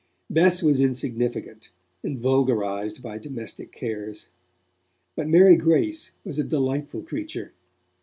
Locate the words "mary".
5.29-5.55